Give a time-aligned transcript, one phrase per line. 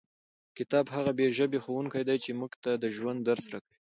[0.57, 3.77] کتاب هغه بې ژبې ښوونکی دی چې موږ ته د ژوند درس راکوي.